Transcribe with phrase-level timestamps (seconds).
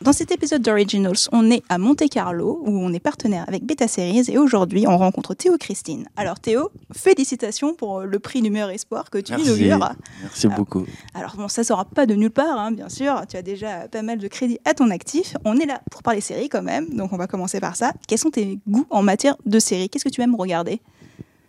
[0.00, 3.88] Dans cet épisode d'Originals, on est à Monte Carlo où on est partenaire avec Beta
[3.88, 6.06] Series et aujourd'hui on rencontre Théo Christine.
[6.16, 9.46] Alors Théo, félicitations pour le prix du meilleur espoir que tu Merci.
[9.48, 9.90] inaugures.
[10.22, 10.86] Merci Alors, beaucoup.
[11.14, 13.22] Alors bon, ça sort pas de nulle part, hein, bien sûr.
[13.28, 15.36] Tu as déjà pas mal de crédits à ton actif.
[15.44, 17.92] On est là pour parler séries quand même, donc on va commencer par ça.
[18.06, 19.88] Quels sont tes goûts en matière de séries?
[19.88, 20.80] Qu'est-ce que tu aimes regarder?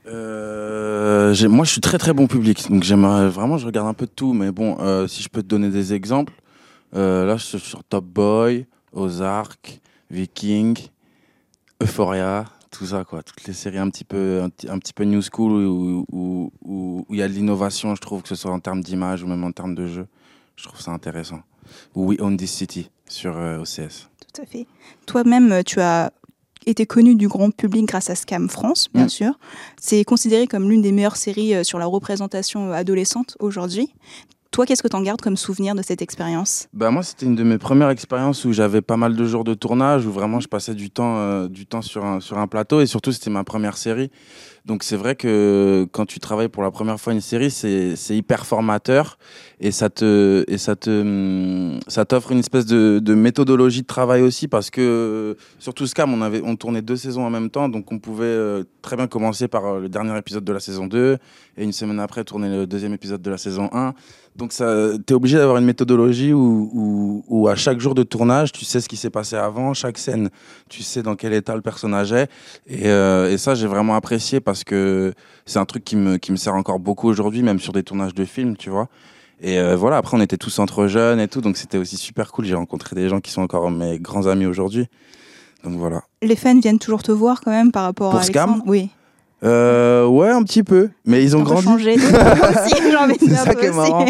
[0.07, 4.07] Euh, moi, je suis très très bon public, donc j'aimerais vraiment, je regarde un peu
[4.07, 6.33] de tout, mais bon, euh, si je peux te donner des exemples,
[6.95, 10.77] euh, là, je suis sur Top Boy, Ozark, Viking,
[11.81, 15.03] Euphoria, tout ça, quoi, toutes les séries un petit peu, un, petit- un petit peu
[15.03, 18.35] new school où où- où- où il y a de l'innovation, je trouve que ce
[18.35, 20.07] soit en termes d'image ou même en termes de jeu,
[20.55, 21.41] je trouve ça intéressant.
[21.95, 24.09] Ou We Own This City sur euh, OCS.
[24.33, 24.66] Tout à fait.
[25.05, 26.11] Toi-même, tu as
[26.66, 29.09] été connu du grand public grâce à Scam France, bien Mm.
[29.09, 29.39] sûr.
[29.80, 33.94] C'est considéré comme l'une des meilleures séries euh, sur la représentation adolescente aujourd'hui.
[34.52, 36.67] Toi, qu'est-ce que tu en gardes comme souvenir de cette expérience?
[36.73, 39.53] Bah moi, c'était une de mes premières expériences où j'avais pas mal de jours de
[39.53, 42.81] tournage, où vraiment je passais du temps, euh, du temps sur, un, sur un plateau,
[42.81, 44.09] et surtout c'était ma première série.
[44.66, 48.45] Donc c'est vrai que quand tu travailles pour la première fois une série, c'est hyper
[48.45, 49.17] formateur,
[49.59, 54.47] et ça te ça te hum, ça t'offre une espèce de, méthodologie de travail aussi,
[54.47, 58.00] parce que surtout Scam, on avait on tournait deux saisons en même temps, donc on
[58.00, 61.17] pouvait euh, très bien commencer par euh, le dernier épisode de la saison 2,
[61.58, 63.94] et une semaine après tourner le deuxième épisode de la saison 1.
[64.39, 68.53] Donc tu es obligé d'avoir une méthodologie où, où, où à chaque jour de tournage,
[68.53, 70.29] tu sais ce qui s'est passé avant, chaque scène,
[70.69, 72.29] tu sais dans quel état le personnage est.
[72.65, 75.13] Et, euh, et ça, j'ai vraiment apprécié parce que
[75.45, 78.13] c'est un truc qui me, qui me sert encore beaucoup aujourd'hui, même sur des tournages
[78.15, 78.87] de films, tu vois.
[79.41, 82.31] Et euh, voilà, après on était tous entre jeunes et tout, donc c'était aussi super
[82.31, 82.45] cool.
[82.45, 84.87] J'ai rencontré des gens qui sont encore mes grands amis aujourd'hui.
[85.65, 86.03] Donc voilà.
[86.21, 88.89] Les fans viennent toujours te voir quand même par rapport Pour à Scam Alexandre Oui.
[89.43, 90.89] Euh, ouais, un petit peu.
[91.05, 91.63] Mais ils ont grandi.
[91.63, 91.97] changé.
[91.99, 94.05] C'est ça qui est marrant.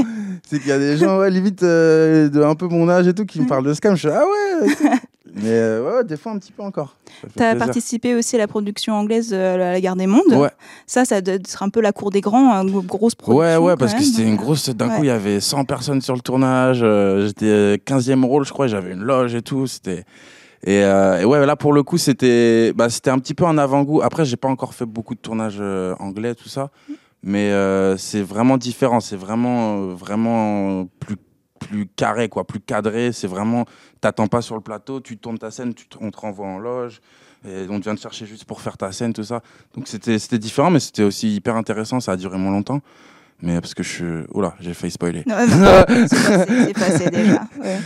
[0.50, 3.13] C'est qu'il y a des gens, ouais, limite, euh, de un peu mon âge et
[3.13, 3.94] tout, qui me parlent de scam.
[3.96, 4.74] Je suis ah ouais.
[5.35, 6.96] Mais euh, ouais, ouais, des fois un petit peu encore.
[7.38, 10.34] Tu as participé aussi à la production anglaise euh, La Guerre des Mondes.
[10.34, 10.50] Ouais.
[10.88, 13.40] Ça, ça doit être un peu la cour des grands, une grosse production.
[13.40, 14.68] Ouais, ouais, parce que c'était une grosse.
[14.69, 16.79] D'un coup, il y avait 100 personnes sur le tournage.
[16.81, 18.66] euh, J'étais euh, 15e rôle, je crois.
[18.66, 19.68] J'avais une loge et tout.
[19.68, 20.03] C'était.
[20.66, 23.59] Et, euh, et ouais, là, pour le coup, c'était bah, c'était un petit peu un
[23.59, 24.01] avant-goût.
[24.01, 26.72] Après, j'ai pas encore fait beaucoup de tournages euh, anglais, tout ça.
[27.24, 29.00] Mais euh, c'est vraiment différent.
[29.00, 31.18] C'est vraiment, euh, vraiment plus,
[31.59, 33.12] plus carré, quoi, plus cadré.
[33.12, 33.66] C'est vraiment.
[34.02, 36.59] T'attends pas sur le plateau, tu tournes ta scène, tu te- on te renvoie en
[36.59, 37.02] loge.
[37.47, 39.41] Et on vient te chercher juste pour faire ta scène, tout ça.
[39.75, 42.00] Donc c'était c'était différent, mais c'était aussi hyper intéressant.
[42.00, 42.81] Ça a duré moins longtemps.
[43.41, 44.06] Mais parce que je suis.
[44.34, 45.24] Oula, j'ai failli spoiler.
[45.25, 45.36] Non,
[46.07, 47.47] c'est passé, passé déjà.
[47.62, 47.80] ouais.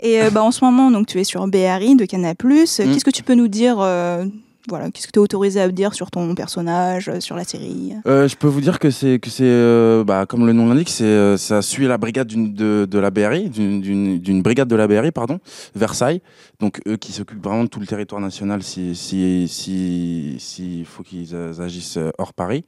[0.00, 2.34] Et euh, bah, en ce moment, donc, tu es sur BRI de Canal+.
[2.44, 2.46] Mm.
[2.46, 4.24] Qu'est-ce que tu peux nous dire euh,
[4.68, 7.94] voilà, Qu'est-ce que tu es autorisé à dire sur ton personnage, euh, sur la série?
[8.06, 10.88] Euh, je peux vous dire que c'est que c'est euh, bah, comme le nom l'indique,
[10.90, 14.76] c'est euh, ça suit la brigade d'une- de, de la BRI, d'une- d'une brigade de
[14.76, 15.38] la BRI, pardon,
[15.74, 16.20] Versailles.
[16.60, 21.02] Donc eux qui s'occupent vraiment de tout le territoire national si si si s'il faut
[21.02, 22.64] qu'ils agissent hors Paris.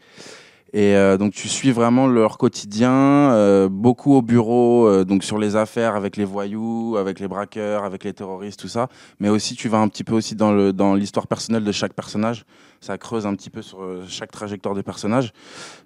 [0.72, 5.36] Et euh, donc tu suis vraiment leur quotidien, euh, beaucoup au bureau, euh, donc sur
[5.38, 8.86] les affaires avec les voyous, avec les braqueurs, avec les terroristes, tout ça.
[9.18, 11.92] Mais aussi tu vas un petit peu aussi dans le dans l'histoire personnelle de chaque
[11.94, 12.44] personnage.
[12.80, 15.32] Ça creuse un petit peu sur euh, chaque trajectoire des personnages.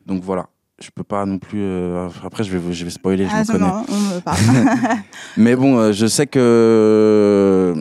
[0.07, 0.47] Donc voilà.
[0.83, 1.63] Je peux pas non plus.
[1.63, 3.65] euh, après, je vais, je vais spoiler, je Ah, me c'est connais.
[3.65, 4.39] marrant, on me parle.
[5.37, 7.75] Mais bon, euh, je sais que,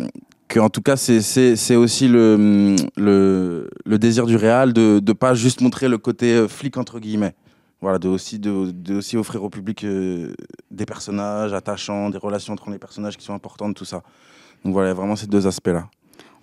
[0.54, 5.34] que en tout cas, c'est- aussi le, le, le désir du réal de ne pas
[5.34, 7.34] juste montrer le côté euh, flic, entre guillemets.
[7.82, 10.34] Voilà, de aussi, de, de aussi offrir au public euh,
[10.72, 14.04] des personnages attachants, des relations entre les personnages qui sont importantes, tout ça.
[14.64, 15.88] Donc voilà, vraiment ces deux aspects-là.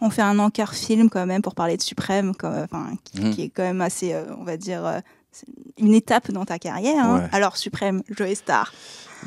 [0.02, 3.30] on fait un encart film quand même pour parler de Suprême, comme, enfin, qui, Mhm.
[3.34, 4.98] qui est quand même assez, euh, on va dire, euh,
[5.78, 7.04] une étape dans ta carrière.
[7.04, 7.18] hein.
[7.20, 7.28] Ouais.
[7.32, 8.72] Alors, Suprême, Joey Star.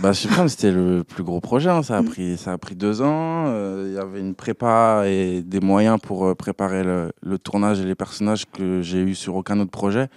[0.02, 1.70] Bah, Supreme, c'était le plus gros projet.
[1.70, 1.84] hein.
[1.84, 2.06] Ça, a Mm.
[2.06, 3.46] pris, ça a pris deux ans.
[3.48, 7.80] Euh, Il y avait une prépa et des moyens pour euh, préparer le, le tournage
[7.80, 10.08] et les personnages que j'ai eu sur aucun autre projet.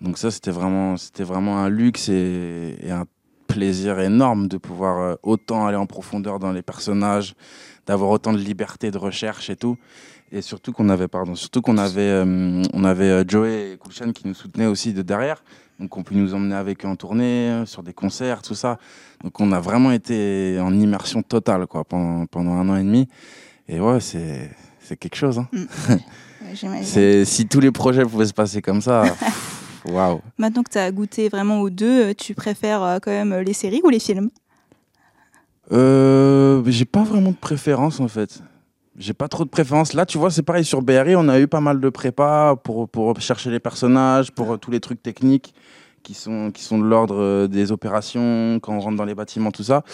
[0.00, 3.04] Donc ça, c'était vraiment, c'était vraiment un luxe et, et un
[3.48, 7.34] plaisir énorme de pouvoir euh, autant aller en profondeur dans les personnages,
[7.86, 9.76] d'avoir autant de liberté de recherche et tout.
[10.30, 14.28] Et surtout qu'on avait, pardon, surtout qu'on avait, euh, on avait Joey et Kulchen qui
[14.28, 15.42] nous soutenaient aussi de derrière.
[15.78, 18.78] Donc on peut nous emmener avec eux en tournée, euh, sur des concerts, tout ça.
[19.22, 23.08] Donc on a vraiment été en immersion totale quoi, pendant, pendant un an et demi.
[23.68, 25.38] Et ouais, c'est c'est quelque chose.
[25.38, 25.48] hein.
[26.54, 26.84] J'imagine.
[26.84, 29.04] C'est Si tous les projets pouvaient se passer comme ça,
[29.84, 30.20] waouh.
[30.38, 33.52] Maintenant que tu as goûté vraiment aux deux, euh, tu préfères euh, quand même les
[33.52, 34.30] séries ou les films?
[35.72, 38.40] Euh, J'ai pas vraiment de préférence en fait.
[38.98, 39.92] J'ai pas trop de préférence.
[39.92, 42.88] Là, tu vois, c'est pareil sur BRI, on a eu pas mal de prépa pour,
[42.88, 45.54] pour chercher les personnages, pour tous les trucs techniques
[46.02, 49.52] qui sont, qui sont de l'ordre euh, des opérations, quand on rentre dans les bâtiments,
[49.52, 49.84] tout ça.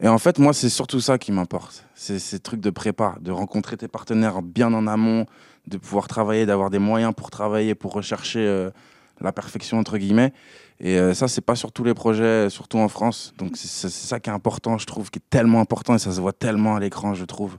[0.00, 1.84] Et en fait, moi, c'est surtout ça qui m'importe.
[1.94, 5.26] C'est ces trucs de prépa, de rencontrer tes partenaires bien en amont,
[5.66, 8.70] de pouvoir travailler, d'avoir des moyens pour travailler, pour rechercher euh,
[9.20, 10.32] la perfection, entre guillemets.
[10.80, 13.34] Et euh, ça, c'est pas sur tous les projets, surtout en France.
[13.36, 16.20] Donc, c'est ça qui est important, je trouve, qui est tellement important et ça se
[16.20, 17.58] voit tellement à l'écran, je trouve.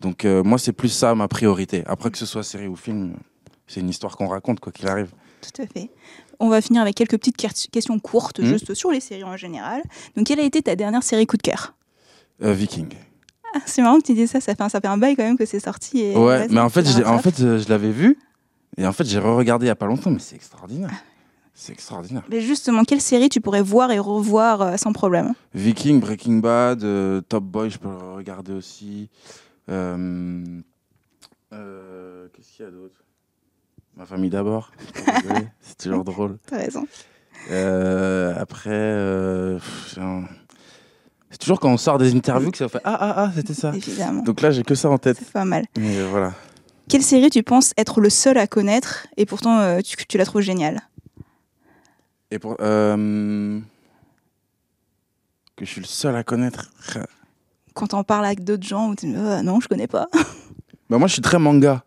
[0.00, 1.82] Donc, euh, moi, c'est plus ça ma priorité.
[1.86, 3.14] Après, que ce soit série ou film,
[3.66, 5.10] c'est une histoire qu'on raconte, quoi qu'il arrive.
[5.40, 5.90] Tout à fait.
[6.40, 8.46] On va finir avec quelques petites questions courtes, Mhm.
[8.46, 9.82] juste sur les séries en général.
[10.16, 11.74] Donc, quelle a été ta dernière série coup de cœur?
[12.44, 12.88] Euh, Viking.
[13.54, 15.24] Ah, C'est marrant que tu dises ça, ça fait, un, ça fait un bail quand
[15.24, 16.00] même que c'est sorti.
[16.00, 18.18] Et Ouais, mais en fait, en fait euh, je l'avais vu.
[18.76, 20.90] Et en fait, j'ai re-regardé il y a pas longtemps, mais c'est extraordinaire.
[21.54, 22.22] C'est extraordinaire.
[22.30, 25.34] Mais justement, quelle série tu pourrais voir et revoir euh, sans problème?
[25.54, 26.84] Viking, Breaking Bad,
[27.28, 29.08] Top Boy, je peux le regarder aussi.
[29.68, 30.60] Euh,
[31.52, 33.02] euh, Qu'est-ce qu'il y a d'autre?
[33.96, 34.70] Ma famille d'abord.
[35.60, 36.38] C'est toujours drôle.
[36.46, 36.86] T'as raison.
[37.50, 39.58] Euh, après, euh,
[41.30, 43.72] c'est toujours quand on sort des interviews que ça fait Ah, ah, ah, c'était ça.
[43.74, 44.22] Évidemment.
[44.22, 45.18] Donc là, j'ai que ça en tête.
[45.18, 45.64] C'est pas mal.
[45.78, 46.34] Mais voilà.
[46.88, 50.24] Quelle série tu penses être le seul à connaître et pourtant euh, tu, tu la
[50.24, 50.80] trouves géniale?
[52.30, 52.56] Et pour.
[52.56, 53.62] que
[55.60, 56.70] je suis le seul à connaître.
[57.78, 60.08] Quand on parle avec d'autres gens, où tu dis Ah, non, je connais pas.
[60.90, 61.82] Bah, moi, je suis très manga.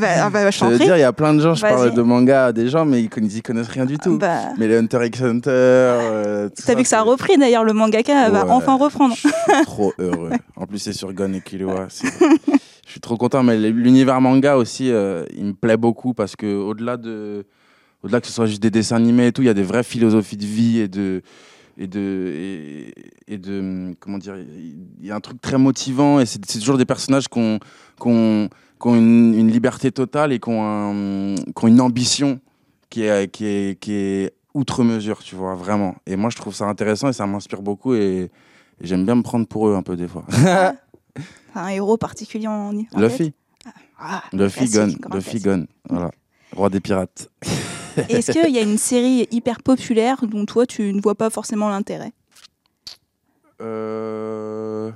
[0.00, 2.02] bah, ah, bah, je veux dire, il y a plein de gens, je parle de
[2.02, 4.16] manga à des gens, mais ils connaissent, ils connaissent rien du tout.
[4.16, 5.50] Bah, Mais les Hunter x Hunter.
[5.50, 8.50] euh, T'as vu que ça a repris d'ailleurs, le mangaka va Ouais.
[8.52, 9.16] enfin reprendre.
[9.16, 10.30] Je suis trop heureux.
[10.56, 11.88] En plus, c'est sur Gon et Killua.
[11.90, 13.42] Je suis trop content.
[13.42, 17.44] Mais l'univers manga aussi, euh, il me plaît beaucoup parce que au-delà de,
[18.04, 19.82] au-delà que ce soit juste des dessins animés et tout, il y a des vraies
[19.82, 21.22] philosophies de vie et de
[21.78, 22.94] et de et,
[23.34, 24.36] et de comment dire.
[24.38, 27.58] Il y a un truc très motivant et c'est toujours des personnages qui ont,
[28.00, 28.48] qui ont-
[28.86, 31.34] une, une liberté totale et qui ont, un-
[31.66, 32.38] une ambition
[32.90, 35.96] qui est qui est qui est outre mesure, tu vois, vraiment.
[36.06, 38.30] Et moi, je trouve ça intéressant et ça m'inspire beaucoup et
[38.80, 40.24] et j'aime bien me prendre pour eux un peu des fois.
[41.54, 43.32] un héros particulier en, en Luffy,
[43.98, 45.38] Ah, Luffy classique, Gun, Luffy.
[45.40, 46.10] Gun, voilà,
[46.54, 47.30] roi des pirates.
[48.08, 51.68] Est-ce qu'il y a une série hyper populaire dont toi tu ne vois pas forcément
[51.68, 52.12] l'intérêt?
[53.60, 54.90] Euh...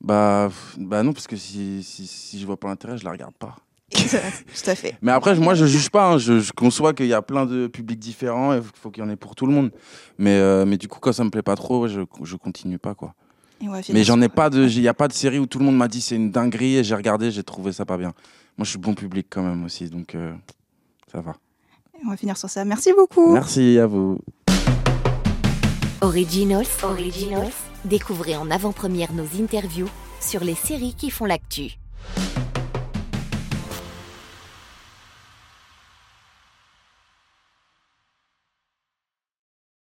[0.00, 0.48] Bah,
[0.78, 3.56] bah non, parce que si, si, si je vois pas l'intérêt, je la regarde pas.
[3.92, 4.96] Tout à fait.
[5.02, 6.12] Mais après, moi, je juge pas.
[6.12, 6.18] hein.
[6.18, 9.06] Je, je conçois qu'il y a plein de publics différents et qu'il faut qu'il y
[9.06, 9.72] en ait pour tout le monde.
[10.16, 12.78] Mais, euh, mais du coup, quand ça me plaît pas trop, ouais, je, je continue
[12.78, 13.14] pas, quoi.
[13.92, 15.76] Mais j'en ai pas de, il y a pas de série où tout le monde
[15.76, 18.12] m'a dit c'est une dinguerie et j'ai regardé, j'ai trouvé ça pas bien.
[18.56, 20.32] Moi, je suis bon public quand même aussi, donc euh,
[21.10, 21.36] ça va.
[22.04, 22.64] On va finir sur ça.
[22.64, 23.32] Merci beaucoup.
[23.32, 24.18] Merci à vous.
[26.00, 27.52] Originals, Originals,
[27.84, 29.88] découvrez en avant-première nos interviews
[30.20, 31.78] sur les séries qui font l'actu.